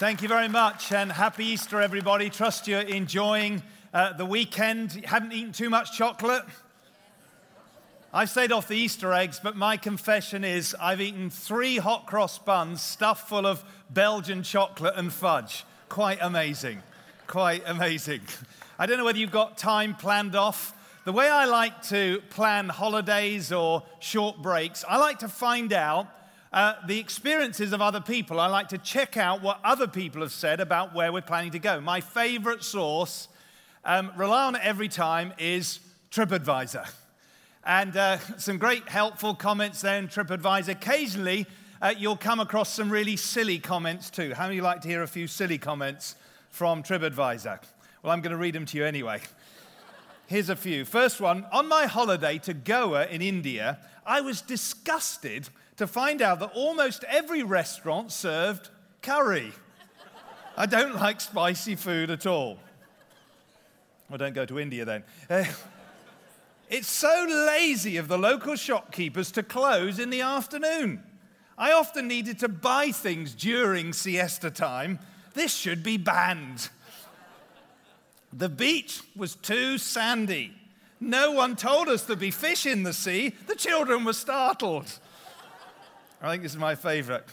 [0.00, 2.30] Thank you very much, and happy Easter, everybody.
[2.30, 3.62] Trust you're enjoying
[3.92, 4.92] uh, the weekend.
[5.04, 6.42] Haven't eaten too much chocolate.
[8.10, 12.38] I've stayed off the Easter eggs, but my confession is I've eaten three hot cross
[12.38, 15.66] buns stuffed full of Belgian chocolate and fudge.
[15.90, 16.82] Quite amazing.
[17.26, 18.22] Quite amazing.
[18.78, 20.72] I don't know whether you've got time planned off.
[21.04, 26.06] The way I like to plan holidays or short breaks, I like to find out
[26.52, 28.40] uh, the experiences of other people.
[28.40, 31.58] I like to check out what other people have said about where we're planning to
[31.58, 31.80] go.
[31.80, 33.28] My favorite source,
[33.84, 35.78] um, rely on it every time, is
[36.10, 36.88] TripAdvisor.
[37.64, 40.70] And uh, some great helpful comments there in TripAdvisor.
[40.70, 41.46] Occasionally,
[41.80, 44.34] uh, you'll come across some really silly comments too.
[44.34, 46.16] How many like to hear a few silly comments
[46.50, 47.60] from TripAdvisor?
[48.02, 49.20] Well, I'm going to read them to you anyway.
[50.26, 50.84] Here's a few.
[50.84, 55.48] First one On my holiday to Goa in India, I was disgusted
[55.80, 58.68] to find out that almost every restaurant served
[59.00, 59.50] curry.
[60.54, 62.58] I don't like spicy food at all.
[64.10, 65.04] Well, don't go to India then.
[65.30, 65.44] Uh,
[66.68, 71.02] it's so lazy of the local shopkeepers to close in the afternoon.
[71.56, 74.98] I often needed to buy things during siesta time.
[75.32, 76.68] This should be banned.
[78.34, 80.52] The beach was too sandy.
[81.00, 83.34] No one told us there'd be fish in the sea.
[83.46, 84.98] The children were startled.
[86.22, 87.24] I think this is my favorite.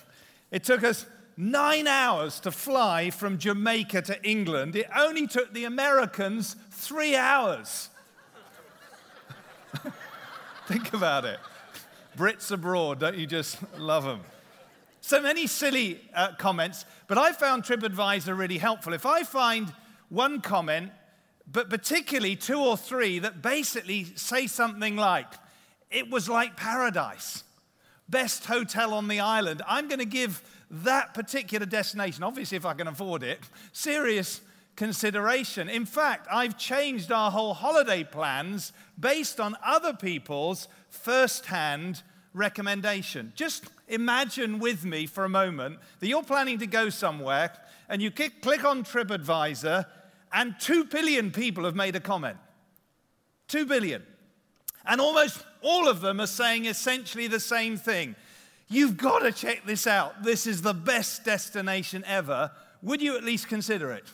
[0.49, 4.75] It took us nine hours to fly from Jamaica to England.
[4.75, 7.89] It only took the Americans three hours.
[10.67, 11.39] Think about it.
[12.17, 14.21] Brits abroad, don't you just love them?
[15.01, 18.93] So many silly uh, comments, but I found TripAdvisor really helpful.
[18.93, 19.71] If I find
[20.09, 20.91] one comment,
[21.49, 25.27] but particularly two or three that basically say something like,
[25.91, 27.43] it was like paradise
[28.09, 29.61] best hotel on the island.
[29.67, 33.39] I'm going to give that particular destination, obviously, if I can afford it,
[33.71, 34.41] serious
[34.75, 35.69] consideration.
[35.69, 42.03] In fact, I've changed our whole holiday plans based on other people's first hand
[42.33, 43.33] recommendation.
[43.35, 47.51] Just imagine with me for a moment that you're planning to go somewhere
[47.89, 49.85] and you click on TripAdvisor
[50.33, 52.37] and 2 billion people have made a comment.
[53.47, 54.03] 2 billion.
[54.87, 58.15] And almost all of them are saying essentially the same thing.
[58.69, 60.23] You've got to check this out.
[60.23, 62.51] This is the best destination ever.
[62.81, 64.05] Would you at least consider it?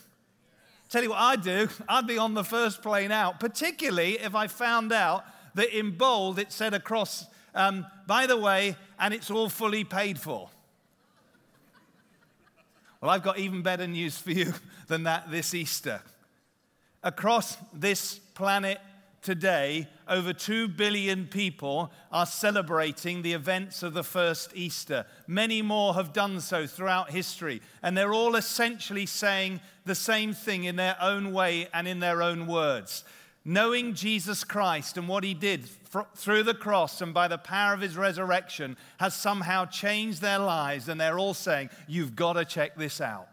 [0.88, 4.46] Tell you what I'd do, I'd be on the first plane out, particularly if I
[4.46, 5.24] found out
[5.54, 10.20] that in bold it said across, um, by the way, and it's all fully paid
[10.20, 10.50] for.
[13.00, 14.54] Well, I've got even better news for you
[14.86, 16.00] than that this Easter.
[17.02, 18.80] Across this planet
[19.24, 25.06] today, over 2 billion people are celebrating the events of the first Easter.
[25.26, 30.64] Many more have done so throughout history, and they're all essentially saying the same thing
[30.64, 33.02] in their own way and in their own words.
[33.46, 35.68] Knowing Jesus Christ and what he did
[36.16, 40.88] through the cross and by the power of his resurrection has somehow changed their lives,
[40.88, 43.28] and they're all saying, You've got to check this out.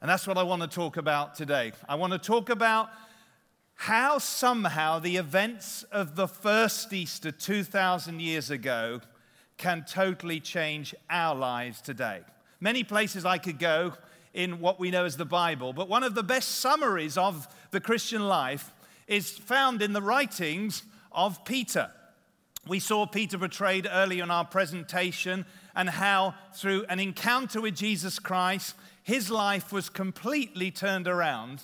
[0.00, 1.72] And that's what I want to talk about today.
[1.88, 2.90] I want to talk about
[3.78, 9.00] how somehow the events of the first Easter 2,000 years ago
[9.56, 12.22] can totally change our lives today.
[12.58, 13.92] Many places I could go
[14.34, 17.80] in what we know as the Bible, but one of the best summaries of the
[17.80, 18.74] Christian life
[19.06, 21.88] is found in the writings of Peter.
[22.66, 25.46] We saw Peter portrayed earlier in our presentation
[25.76, 28.74] and how, through an encounter with Jesus Christ,
[29.04, 31.62] his life was completely turned around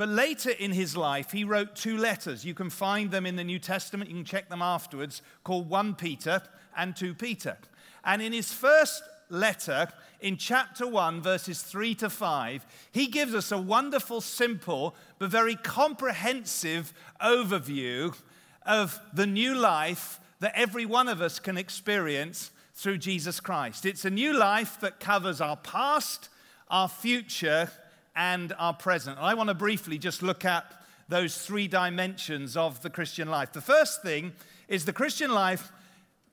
[0.00, 2.42] but later in his life, he wrote two letters.
[2.42, 5.96] You can find them in the New Testament, you can check them afterwards, called 1
[5.96, 6.40] Peter
[6.74, 7.58] and 2 Peter.
[8.02, 9.88] And in his first letter,
[10.22, 15.56] in chapter 1, verses 3 to 5, he gives us a wonderful, simple, but very
[15.56, 18.16] comprehensive overview
[18.64, 23.84] of the new life that every one of us can experience through Jesus Christ.
[23.84, 26.30] It's a new life that covers our past,
[26.70, 27.70] our future,
[28.14, 29.18] and our present.
[29.18, 30.64] I want to briefly just look at
[31.08, 33.52] those three dimensions of the Christian life.
[33.52, 34.32] The first thing
[34.68, 35.72] is the Christian life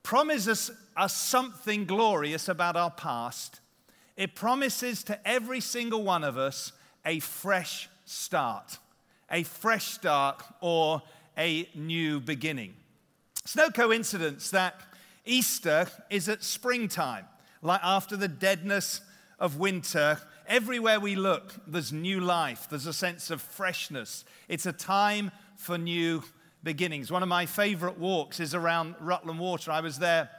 [0.02, 3.60] promises us something glorious about our past.
[4.16, 6.72] It promises to every single one of us
[7.04, 8.78] a fresh start,
[9.30, 11.02] a fresh start or
[11.36, 12.74] a new beginning.
[13.44, 14.80] It's no coincidence that
[15.24, 17.24] Easter is at springtime,
[17.62, 19.00] like after the deadness
[19.38, 20.18] of winter
[20.48, 24.24] Everywhere we look, there's new life, there's a sense of freshness.
[24.48, 26.24] It's a time for new
[26.62, 27.12] beginnings.
[27.12, 29.70] One of my favorite walks is around Rutland Water.
[29.70, 30.30] I was there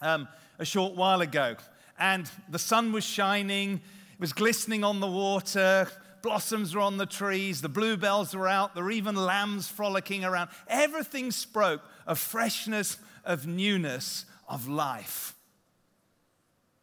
[0.00, 0.26] um,
[0.58, 1.56] a short while ago,
[1.98, 3.74] and the sun was shining.
[4.14, 5.86] It was glistening on the water,
[6.22, 10.48] blossoms were on the trees, the bluebells were out, there were even lambs frolicking around.
[10.66, 15.34] Everything spoke of freshness, of newness, of life.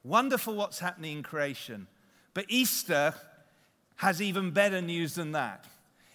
[0.03, 1.87] Wonderful what's happening in creation.
[2.33, 3.13] But Easter
[3.97, 5.65] has even better news than that.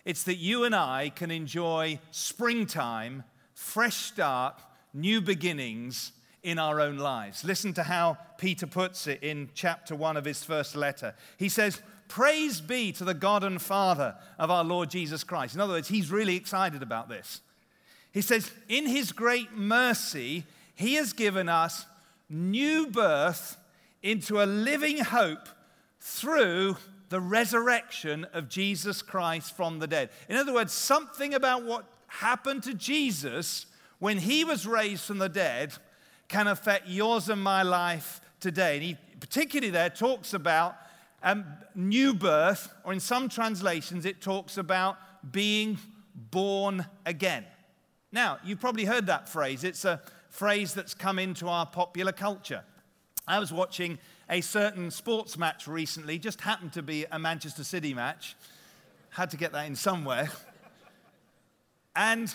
[0.05, 4.61] It's that you and I can enjoy springtime, fresh start,
[4.93, 7.45] new beginnings in our own lives.
[7.45, 11.15] Listen to how Peter puts it in chapter 1 of his first letter.
[11.39, 15.55] He says, Praise be to the God and Father of our Lord Jesus Christ.
[15.55, 17.41] In other words, he's really excited about this.
[18.13, 20.45] He says, In his great mercy,
[20.75, 21.87] he has given us
[22.29, 23.57] new birth
[24.05, 25.49] into a living hope
[25.99, 26.77] through
[27.09, 30.11] the resurrection of Jesus Christ from the dead.
[30.29, 33.65] In other words, something about what happened to Jesus
[33.99, 35.73] when he was raised from the dead
[36.29, 38.75] can affect yours and my life today.
[38.75, 40.77] And he particularly there talks about
[41.23, 44.99] um, new birth, or in some translations, it talks about
[45.33, 45.79] being
[46.15, 47.47] born again.
[48.13, 49.65] Now, you've probably heard that phrase.
[49.65, 52.65] It's a phrase that's come into our popular culture.
[53.27, 53.99] I was watching
[54.29, 58.37] a certain sports match recently, just happened to be a Manchester City match.
[59.11, 60.31] Had to get that in somewhere.
[61.97, 62.35] And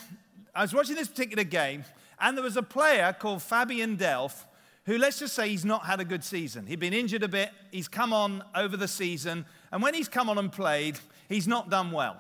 [0.56, 1.84] I was watching this particular game,
[2.20, 4.46] and there was a player called Fabian Delph
[4.86, 6.66] who, let's just say, he's not had a good season.
[6.66, 10.30] He'd been injured a bit, he's come on over the season, and when he's come
[10.32, 10.98] on and played,
[11.28, 12.20] he's not done well.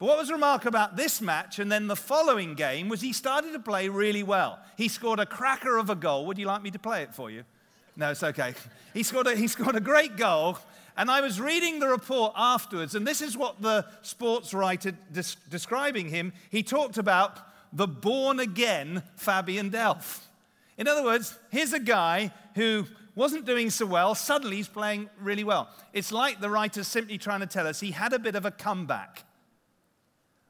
[0.00, 3.52] But what was remarkable about this match and then the following game was he started
[3.52, 4.58] to play really well.
[4.76, 6.26] He scored a cracker of a goal.
[6.26, 7.44] Would you like me to play it for you?
[8.00, 8.54] No, it's okay.
[8.94, 10.56] He scored a, he scored a great goal.
[10.96, 15.36] And I was reading the report afterwards, and this is what the sports writer des-
[15.50, 16.32] describing him.
[16.48, 17.38] He talked about
[17.74, 20.20] the born again Fabian Delph.
[20.78, 25.44] In other words, here's a guy who wasn't doing so well, suddenly he's playing really
[25.44, 25.68] well.
[25.92, 28.50] It's like the writer's simply trying to tell us he had a bit of a
[28.50, 29.24] comeback.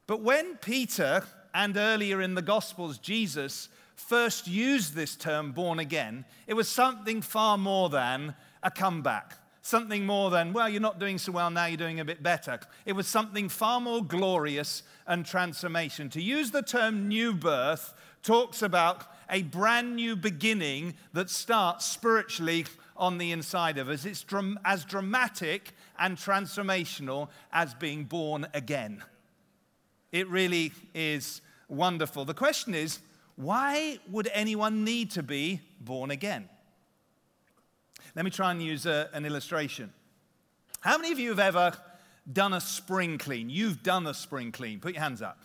[0.07, 3.69] But when Peter and earlier in the Gospels, Jesus
[4.01, 9.37] first used this term born again, it was something far more than a comeback.
[9.63, 12.59] Something more than, well, you're not doing so well, now you're doing a bit better.
[12.87, 16.09] It was something far more glorious and transformation.
[16.11, 17.93] To use the term new birth
[18.23, 22.65] talks about a brand new beginning that starts spiritually
[22.97, 24.05] on the inside of us.
[24.05, 24.25] It's
[24.65, 29.03] as dramatic and transformational as being born again.
[30.11, 32.25] It really is wonderful.
[32.25, 32.99] The question is
[33.41, 36.49] why would anyone need to be born again?
[38.15, 39.93] Let me try and use a, an illustration.
[40.81, 41.73] How many of you have ever
[42.31, 43.49] done a spring clean?
[43.49, 44.81] You've done a spring clean.
[44.81, 45.39] Put your hands up.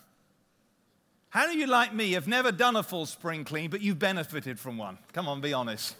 [1.29, 3.99] How many of you, like me, have never done a full spring clean, but you've
[3.99, 4.97] benefited from one?
[5.11, 5.95] Come on, be honest.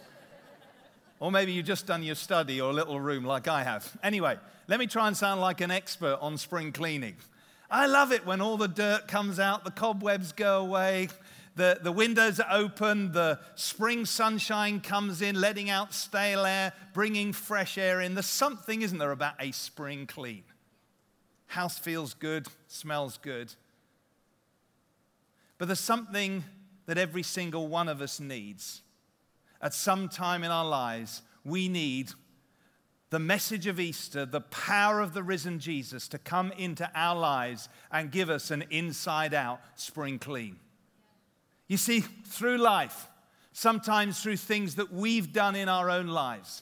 [1.19, 3.97] or maybe you've just done your study or a little room like I have.
[4.01, 4.38] Anyway,
[4.68, 7.15] let me try and sound like an expert on spring cleaning.
[7.69, 11.09] I love it when all the dirt comes out, the cobwebs go away,
[11.56, 17.31] the, the windows are open, the spring sunshine comes in, letting out stale air, bringing
[17.31, 18.13] fresh air in.
[18.13, 20.44] There's something, isn't there, about a spring clean?
[21.48, 23.54] House feels good, smells good.
[25.57, 26.44] But there's something
[26.88, 28.81] that every single one of us needs.
[29.62, 32.12] At some time in our lives, we need
[33.12, 37.69] the message of Easter, the power of the risen Jesus to come into our lives
[37.90, 40.57] and give us an inside out spring clean.
[41.68, 43.07] You see, through life,
[43.54, 46.62] sometimes through things that we've done in our own lives,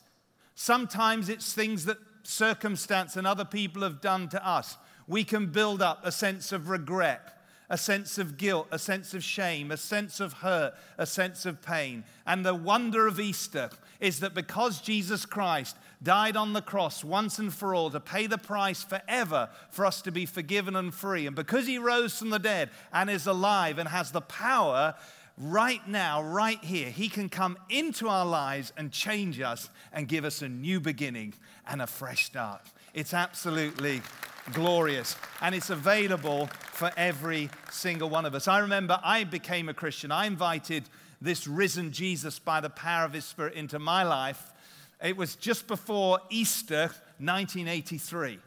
[0.55, 5.81] sometimes it's things that circumstance and other people have done to us, we can build
[5.81, 7.33] up a sense of regret
[7.74, 11.60] a sense of guilt, a sense of shame, a sense of hurt, a sense of
[11.62, 12.03] pain.
[12.27, 17.39] And the wonder of Easter is that because Jesus Christ died on the cross once
[17.39, 21.25] and for all to pay the price forever for us to be forgiven and free,
[21.25, 24.95] and because he rose from the dead and is alive and has the power
[25.38, 30.25] right now, right here, he can come into our lives and change us and give
[30.25, 31.33] us a new beginning
[31.67, 32.62] and a fresh start.
[32.93, 34.01] It's absolutely
[34.51, 35.15] glorious.
[35.41, 38.48] And it's available for every single one of us.
[38.48, 40.12] I remember I became a Christian.
[40.12, 40.83] I invited
[41.22, 44.52] this risen Jesus by the power of his Spirit into my life.
[45.03, 48.39] It was just before Easter 1983.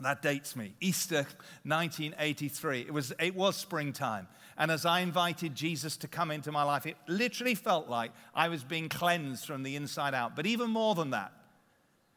[0.00, 0.74] That dates me.
[0.80, 1.26] Easter
[1.64, 2.80] 1983.
[2.80, 4.26] It was, it was springtime.
[4.56, 8.48] And as I invited Jesus to come into my life, it literally felt like I
[8.48, 10.34] was being cleansed from the inside out.
[10.34, 11.32] But even more than that,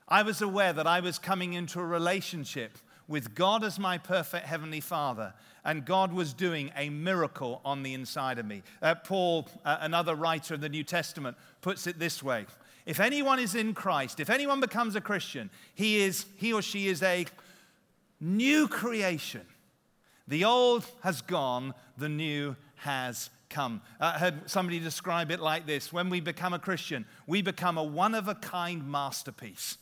[0.07, 2.77] I was aware that I was coming into a relationship
[3.07, 7.93] with God as my perfect heavenly Father, and God was doing a miracle on the
[7.93, 8.63] inside of me.
[8.81, 12.45] Uh, Paul, uh, another writer of the New Testament, puts it this way
[12.85, 16.87] If anyone is in Christ, if anyone becomes a Christian, he is he or she
[16.87, 17.25] is a
[18.19, 19.45] new creation.
[20.27, 23.81] The old has gone, the new has come.
[23.99, 27.77] Uh, I heard somebody describe it like this when we become a Christian, we become
[27.77, 29.77] a one of a kind masterpiece.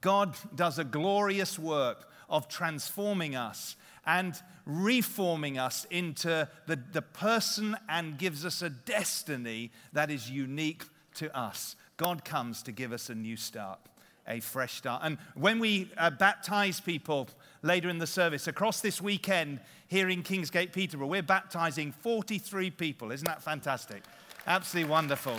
[0.00, 4.34] God does a glorious work of transforming us and
[4.66, 10.82] reforming us into the, the person and gives us a destiny that is unique
[11.14, 11.76] to us.
[12.02, 13.78] God comes to give us a new start,
[14.26, 15.02] a fresh start.
[15.04, 17.28] And when we uh, baptize people
[17.62, 23.12] later in the service, across this weekend here in Kingsgate, Peterborough, we're baptizing 43 people.
[23.12, 24.02] Isn't that fantastic?
[24.48, 25.38] Absolutely wonderful.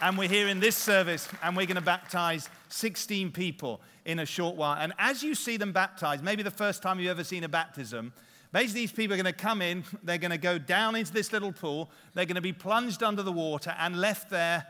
[0.00, 4.26] And we're here in this service, and we're going to baptize 16 people in a
[4.26, 4.76] short while.
[4.78, 8.12] And as you see them baptized, maybe the first time you've ever seen a baptism,
[8.52, 11.32] basically these people are going to come in, they're going to go down into this
[11.32, 14.64] little pool, they're going to be plunged under the water and left there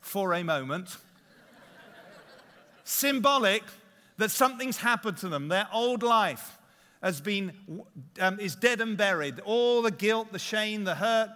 [0.00, 0.96] for a moment.
[2.84, 3.62] Symbolic
[4.18, 6.58] that something's happened to them, their old life
[7.02, 7.52] has been
[8.20, 9.40] um, is dead and buried.
[9.40, 11.30] All the guilt, the shame, the hurt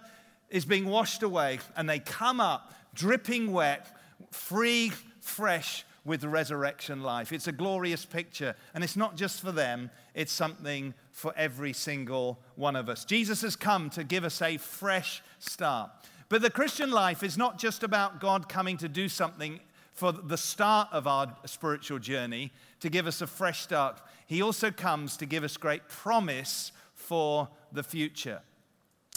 [0.49, 3.97] is being washed away, and they come up dripping wet,
[4.31, 4.91] free,
[5.21, 7.31] fresh, with resurrection life.
[7.31, 12.39] It's a glorious picture, and it's not just for them, it's something for every single
[12.55, 13.05] one of us.
[13.05, 15.91] Jesus has come to give us a fresh start.
[16.31, 19.59] But the Christian life is not just about God coming to do something
[19.91, 24.01] for the start of our spiritual journey, to give us a fresh start.
[24.27, 28.39] He also comes to give us great promise for the future.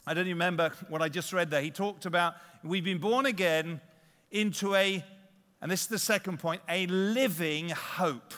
[0.05, 1.63] I don't remember what I just read there.
[1.63, 3.81] He talked about we've been born again
[4.33, 5.05] into a
[5.63, 8.35] and this is the second point a living hope.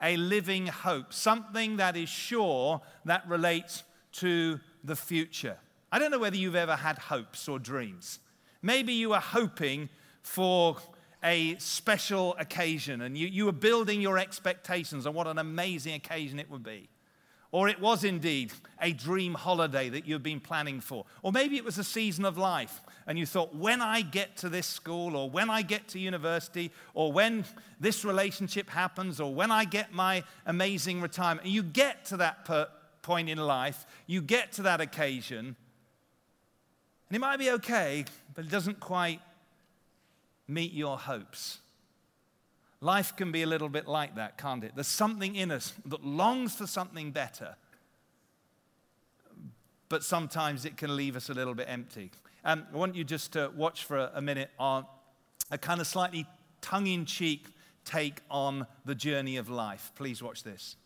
[0.00, 1.12] A living hope.
[1.12, 5.58] Something that is sure that relates to the future.
[5.92, 8.18] I don't know whether you've ever had hopes or dreams.
[8.62, 9.88] Maybe you were hoping
[10.22, 10.76] for
[11.22, 16.38] a special occasion and you, you were building your expectations on what an amazing occasion
[16.38, 16.88] it would be.
[17.52, 21.06] Or it was indeed a dream holiday that you've been planning for.
[21.22, 24.48] Or maybe it was a season of life and you thought, when I get to
[24.48, 27.44] this school, or when I get to university, or when
[27.78, 32.44] this relationship happens, or when I get my amazing retirement, and you get to that
[32.44, 32.68] per-
[33.02, 35.54] point in life, you get to that occasion,
[37.08, 39.20] and it might be okay, but it doesn't quite
[40.48, 41.58] meet your hopes.
[42.80, 44.72] Life can be a little bit like that, can't it?
[44.74, 47.56] There's something in us that longs for something better,
[49.88, 52.10] but sometimes it can leave us a little bit empty.
[52.44, 54.86] Um, I want you just to watch for a, minute on
[55.50, 56.26] a kind of slightly
[56.60, 57.46] tongue in cheek
[57.84, 59.92] take on the journey of life.
[59.94, 60.76] Please watch this.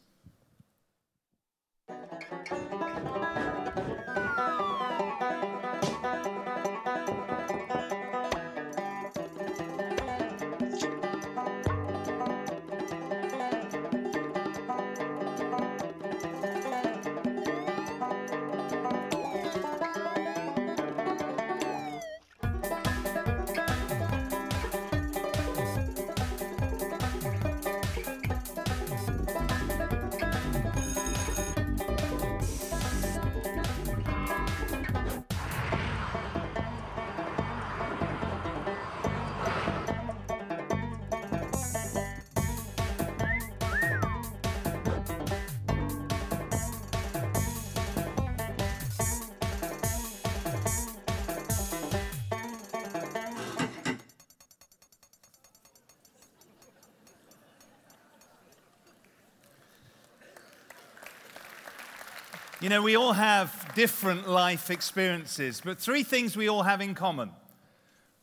[62.60, 66.94] You know, we all have different life experiences, but three things we all have in
[66.94, 67.30] common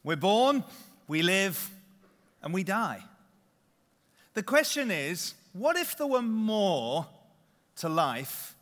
[0.04, 0.64] we're born,
[1.08, 1.72] we live,
[2.44, 3.04] and we die.
[4.36, 7.08] The question is what if there were more
[7.78, 8.56] to life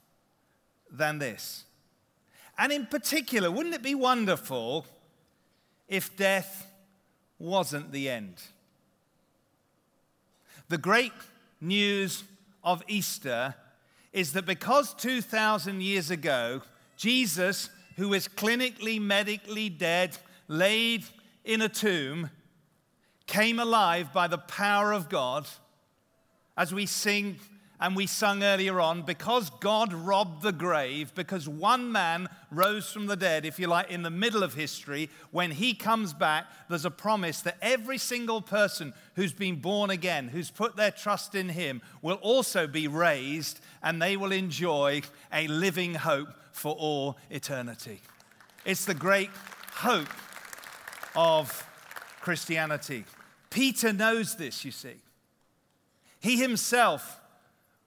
[0.90, 1.66] than this?
[2.58, 4.86] And in particular, wouldn't it be wonderful
[5.90, 6.72] if death
[7.38, 8.42] wasn't the end?
[10.70, 11.12] The great
[11.60, 12.24] news
[12.64, 13.56] of Easter
[14.16, 16.62] is that because 2,000 years ago,
[16.96, 20.18] Jesus, who is clinically, medically dead,
[20.48, 21.04] laid
[21.44, 22.30] in a tomb,
[23.28, 25.46] came alive by the power of God,
[26.56, 27.42] as we sing
[27.80, 33.08] and we sung earlier on, because God robbed the grave, because one man rose from
[33.08, 36.86] the dead, if you like, in the middle of history, when he comes back, there's
[36.86, 41.50] a promise that every single person who's been born again, who's put their trust in
[41.50, 45.02] him, will also be raised and they will enjoy
[45.34, 48.00] a living hope for all eternity.
[48.64, 49.30] It's the great
[49.74, 50.08] hope
[51.16, 51.68] of
[52.22, 53.04] Christianity.
[53.50, 54.96] Peter knows this, you see.
[56.20, 57.22] He himself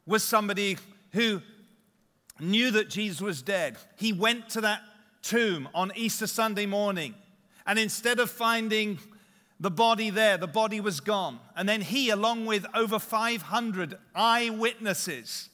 [0.08, 0.78] was somebody
[1.12, 1.42] who
[2.40, 3.76] knew that Jesus was dead.
[3.96, 4.80] He went to that
[5.22, 7.14] tomb on Easter Sunday morning,
[7.66, 8.98] and instead of finding
[9.60, 11.38] the body there, the body was gone.
[11.54, 15.50] And then he, along with over 500 eyewitnesses,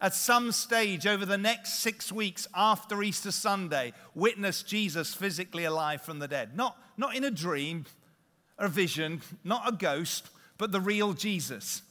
[0.00, 6.02] at some stage over the next six weeks after Easter Sunday, witnessed Jesus physically alive
[6.02, 6.54] from the dead.
[6.54, 7.86] Not, not in a dream,
[8.58, 11.82] a vision, not a ghost, but the real Jesus.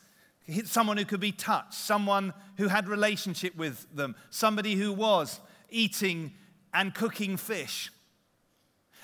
[0.65, 6.33] Someone who could be touched, someone who had relationship with them, somebody who was eating
[6.73, 7.91] and cooking fish.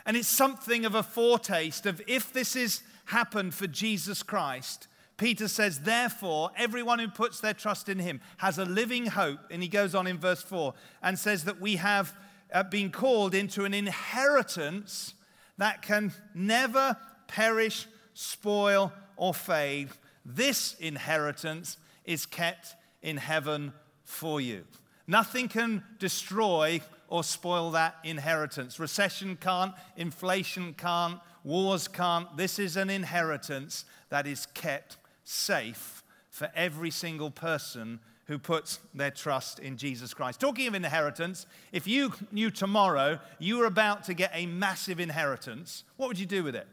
[0.05, 5.47] And it's something of a foretaste of if this has happened for Jesus Christ, Peter
[5.49, 9.39] says, therefore, everyone who puts their trust in him has a living hope.
[9.51, 12.15] And he goes on in verse 4 and says that we have
[12.53, 15.13] uh, been called into an inheritance
[15.57, 16.95] that can never
[17.27, 19.89] perish, spoil, or fade.
[20.25, 23.73] This inheritance is kept in heaven
[24.05, 24.65] for you.
[25.07, 28.79] Nothing can destroy or spoil that inheritance.
[28.79, 32.37] Recession can't, inflation can't, wars can't.
[32.37, 39.09] This is an inheritance that is kept safe for every single person who puts their
[39.09, 40.39] trust in Jesus Christ.
[40.39, 45.83] Talking of inheritance, if you knew tomorrow you were about to get a massive inheritance,
[45.97, 46.67] what would you do with it?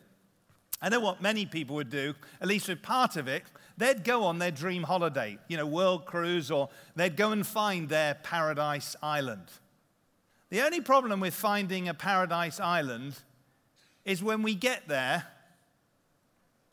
[0.81, 3.45] I know what many people would do, at least with part of it.
[3.79, 7.89] They'd go on their dream holiday, you know, world cruise, or they'd go and find
[7.89, 9.47] their paradise island.
[10.51, 13.19] The only problem with finding a paradise island
[14.05, 15.27] is when we get there,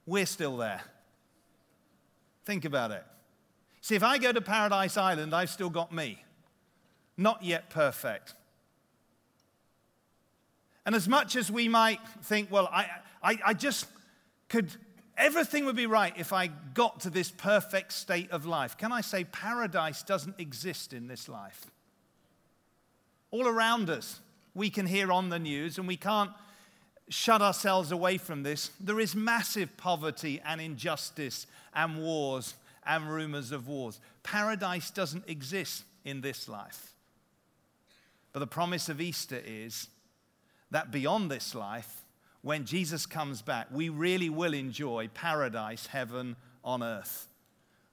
[0.06, 0.82] we're still there.
[2.46, 3.04] Think about it.
[3.82, 6.24] See, if I go to Paradise Island, I've still got me.
[7.18, 8.34] Not yet perfect.
[10.86, 12.88] And as much as we might think, well, I,
[13.24, 13.88] I, I just
[14.50, 14.70] could,
[15.18, 18.78] everything would be right if I got to this perfect state of life.
[18.78, 21.72] Can I say paradise doesn't exist in this life?
[23.34, 24.20] all around us.
[24.54, 26.30] We can hear on the news, and we can't
[27.10, 28.70] shut ourselves away from this.
[28.80, 32.54] There is massive poverty and injustice and wars
[32.86, 34.00] and rumors of wars.
[34.22, 36.94] Paradise doesn't exist in this life.
[38.34, 39.88] But the promise of Easter is
[40.70, 42.03] that beyond this life,
[42.44, 47.28] when Jesus comes back, we really will enjoy paradise, heaven on earth.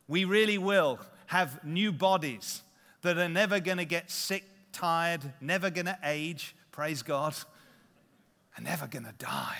[0.08, 2.62] We really will have new bodies
[3.02, 7.34] that are never going to get sick tired, never going to age, praise God,
[8.56, 9.58] and never going to die.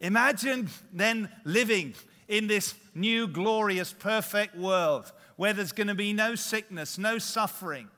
[0.00, 1.94] Imagine then living
[2.26, 7.88] in this new, glorious, perfect world where there's going to be no sickness, no suffering,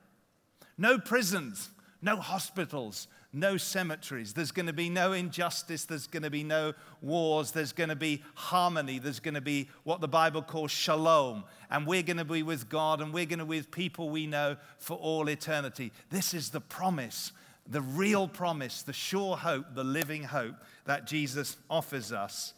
[0.77, 1.71] no prisons,
[2.03, 4.33] no hospitals, no cemeteries.
[4.33, 5.85] There's going to be no injustice.
[5.85, 7.51] There's going to be no wars.
[7.51, 8.99] There's going to be harmony.
[8.99, 11.45] There's going to be what the Bible calls shalom.
[11.71, 14.27] And we're going to be with God and we're going to be with people we
[14.27, 15.93] know for all eternity.
[16.11, 17.33] This is the promise,
[17.67, 22.55] the real promise, the sure hope, the living hope that Jesus offers us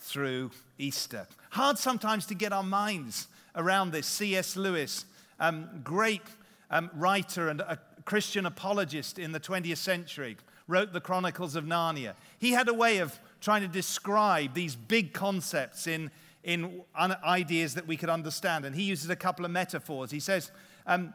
[0.00, 1.26] through Easter.
[1.50, 4.06] Hard sometimes to get our minds around this.
[4.06, 4.56] C.S.
[4.56, 5.04] Lewis,
[5.40, 6.22] um, great
[6.70, 7.78] um, writer and a
[8.08, 12.14] Christian apologist in the 20th century, wrote the Chronicles of Narnia.
[12.38, 16.10] He had a way of trying to describe these big concepts in,
[16.42, 18.64] in ideas that we could understand.
[18.64, 20.10] And he uses a couple of metaphors.
[20.10, 20.50] He says,
[20.86, 21.12] um,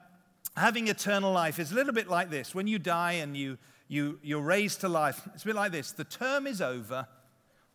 [0.55, 2.53] having eternal life is a little bit like this.
[2.53, 5.93] When you die and you, you, you're raised to life, it's a bit like this.
[5.93, 7.07] The term is over,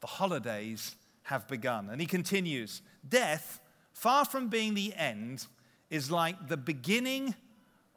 [0.01, 1.91] the holidays have begun.
[1.91, 3.59] And he continues, death,
[3.93, 5.49] far from being the end,
[5.91, 7.35] is like the beginning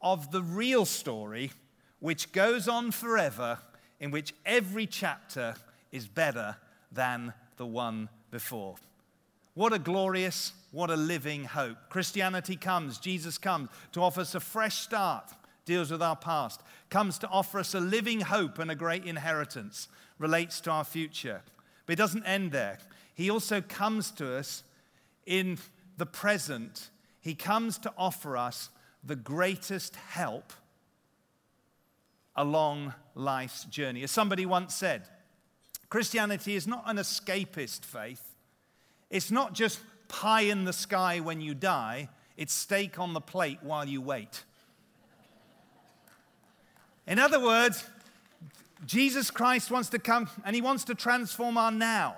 [0.02, 1.52] of the real story,
[2.00, 3.58] which goes on forever,
[4.00, 5.54] in which every chapter
[5.92, 6.56] is better
[6.90, 8.76] than the one before.
[9.54, 11.76] What a glorious, what a living hope.
[11.90, 15.30] Christianity comes, Jesus comes to offer us a fresh start,
[15.64, 19.88] deals with our past, comes to offer us a living hope and a great inheritance,
[20.18, 21.42] relates to our future.
[21.86, 22.78] But it doesn't end there.
[23.14, 24.64] He also comes to us
[25.26, 25.58] in
[25.98, 26.88] the present.
[27.20, 28.70] He comes to offer us
[29.04, 30.52] the greatest help
[32.36, 34.02] along life's journey.
[34.02, 35.02] As somebody once said,
[35.88, 38.22] Christianity is not an escapist faith.
[39.10, 43.58] It's not just pie in the sky when you die, it's steak on the plate
[43.62, 44.44] while you wait.
[47.06, 47.84] In other words,
[48.86, 52.16] Jesus Christ wants to come and he wants to transform our now.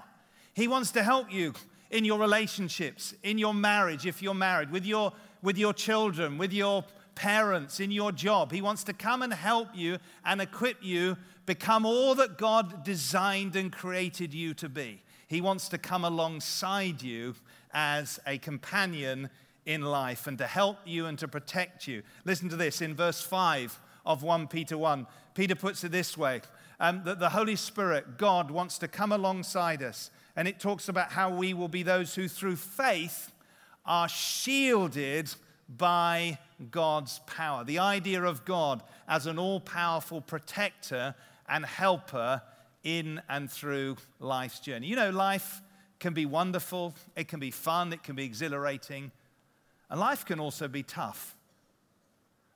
[0.55, 1.55] He wants to help you
[1.91, 5.13] in your relationships, in your marriage, if you're married, with your
[5.45, 8.51] with your children, with your parents, in your job.
[8.51, 13.55] He wants to come and help you and equip you become all that God designed
[13.55, 15.03] and created you to be.
[15.29, 17.35] He wants to come alongside you
[17.73, 19.29] as a companion
[19.67, 22.03] in life and to help you and to protect you.
[22.25, 25.07] Listen to this in verse 5 of 1 Peter 1.
[25.35, 26.41] Peter puts it this way
[26.81, 30.11] um, that the Holy Spirit, God, wants to come alongside us.
[30.37, 33.31] And it talks about how we will be those who, through faith,
[33.85, 35.35] are shielded
[35.69, 36.39] by
[36.71, 37.65] God's power.
[37.65, 41.15] The idea of God as an all powerful protector
[41.49, 42.43] and helper
[42.83, 44.87] in and through life's journey.
[44.87, 45.63] You know, life
[45.99, 49.11] can be wonderful, it can be fun, it can be exhilarating,
[49.91, 51.35] and life can also be tough,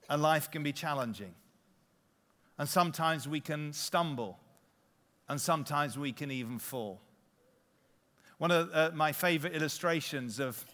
[0.09, 1.35] and life can be challenging.
[2.59, 4.39] And sometimes we can stumble,
[5.29, 7.01] and sometimes we can even fall.
[8.39, 10.65] One of uh, my favorite illustrations of,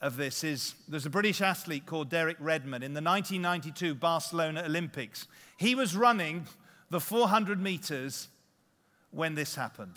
[0.00, 5.26] of this is there's a British athlete called Derek Redmond in the 1992 Barcelona Olympics.
[5.56, 6.46] He was running
[6.90, 8.28] the 400 meters
[9.10, 9.96] when this happened.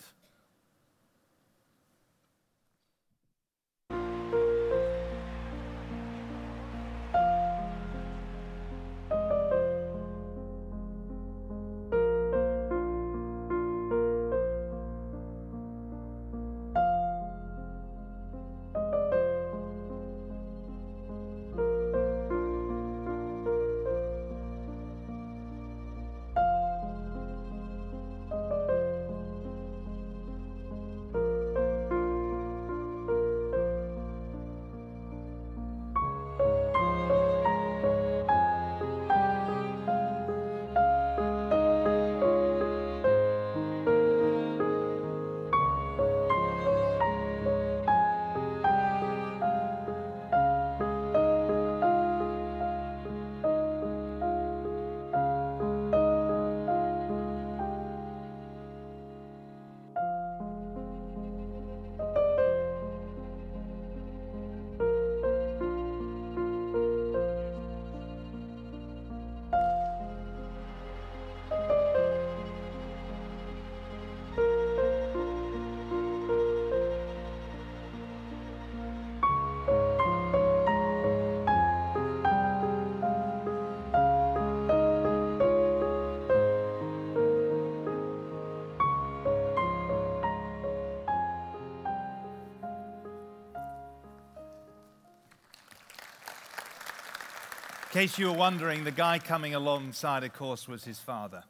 [98.00, 101.44] Case you were wondering, the guy coming alongside, of course, was his father.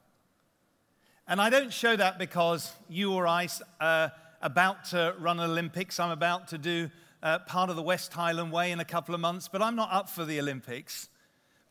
[1.27, 3.47] And I don't show that because you or I
[3.79, 5.99] are about to run Olympics.
[5.99, 6.89] I'm about to do
[7.21, 9.89] uh, part of the West Highland Way in a couple of months, but I'm not
[9.91, 11.07] up for the Olympics.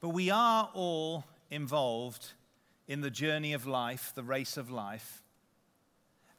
[0.00, 2.34] But we are all involved
[2.86, 5.24] in the journey of life, the race of life.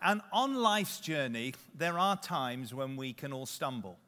[0.01, 3.99] And on life's journey, there are times when we can all stumble,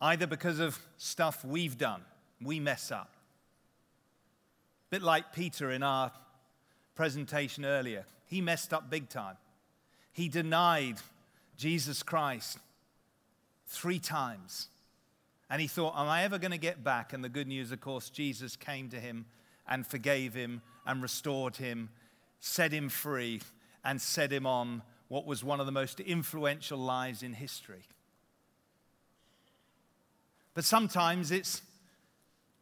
[0.00, 2.00] either because of stuff we've done
[2.44, 3.10] we mess up.
[4.88, 6.12] A bit like Peter in our
[6.94, 8.04] presentation earlier.
[8.26, 9.36] He messed up big time.
[10.12, 10.96] He denied
[11.56, 12.58] Jesus Christ
[13.66, 14.68] three times.
[15.48, 17.12] And he thought, Am I ever going to get back?
[17.12, 19.26] And the good news, of course, Jesus came to him
[19.68, 21.90] and forgave him and restored him,
[22.40, 23.40] set him free,
[23.84, 27.82] and set him on what was one of the most influential lives in history.
[30.54, 31.62] But sometimes it's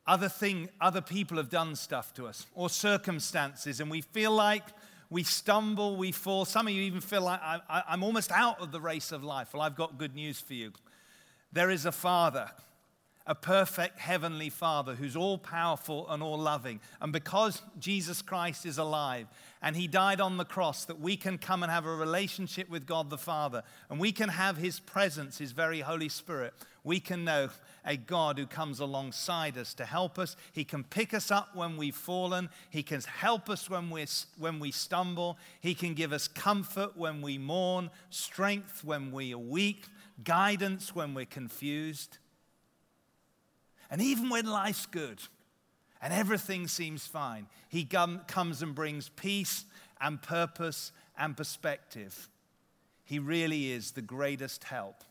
[0.07, 4.65] other thing, other people have done stuff to us, or circumstances, and we feel like
[5.11, 6.45] we stumble, we fall.
[6.45, 9.53] Some of you even feel like I, am almost out of the race of life.
[9.53, 10.73] Well, I've got good news for you.
[11.53, 12.49] There is a Father,
[13.31, 16.81] a perfect heavenly Father who's all powerful and all loving.
[17.01, 19.29] And because Jesus Christ is alive
[19.63, 22.87] and he died on the cross, that we can come and have a relationship with
[22.87, 27.25] God the Father and we can have his presence, his very Holy Spirit, we can
[27.25, 27.51] know
[27.85, 30.35] a God who comes alongside us to help us.
[30.53, 32.49] He can pick us up when we've fallen.
[32.69, 34.07] He can help us when, we
[34.39, 35.39] when we stumble.
[35.61, 39.87] He can give us comfort when we mourn, strength when we are weak,
[40.25, 42.19] guidance when we're confused.
[43.91, 45.21] And even when life's good
[46.01, 49.65] and everything seems fine, He comes and brings peace
[50.01, 52.29] and purpose and perspective.
[53.05, 55.05] He really is the greatest help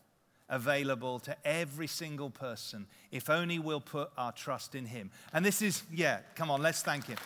[0.48, 5.10] available to every single person if only we'll put our trust in Him.
[5.32, 7.18] And this is, yeah, come on, let's thank Him.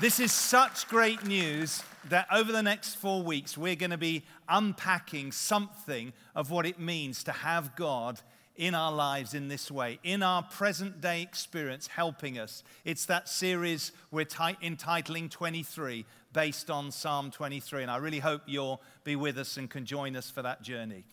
[0.00, 4.24] This is such great news that over the next four weeks, we're going to be
[4.48, 8.20] unpacking something of what it means to have God
[8.56, 12.62] in our lives in this way, in our present day experience, helping us.
[12.84, 17.82] It's that series we're t- entitling 23, based on Psalm 23.
[17.82, 21.04] And I really hope you'll be with us and can join us for that journey.